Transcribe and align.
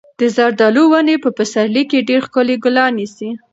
د 0.19 0.21
زردالو 0.35 0.83
ونې 0.91 1.15
په 1.23 1.29
پسرلي 1.37 1.83
کې 1.91 2.05
ډېر 2.09 2.21
ښکلي 2.27 2.55
ګلان 2.63 2.91
نیسي. 2.99 3.29